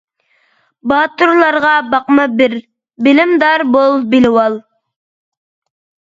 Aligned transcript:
باتۇرلارغا 0.91 1.73
باقما 1.91 2.25
بىر، 2.39 2.55
بىلىمدار 3.07 3.63
بول 3.75 4.01
بىلىۋال! 4.15 4.57